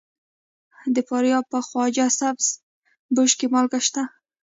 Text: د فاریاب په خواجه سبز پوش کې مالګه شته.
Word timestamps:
د 0.95 0.97
فاریاب 1.07 1.45
په 1.53 1.59
خواجه 1.67 2.07
سبز 2.19 2.47
پوش 3.15 3.31
کې 3.39 3.47
مالګه 3.53 3.79
شته. 3.87 4.03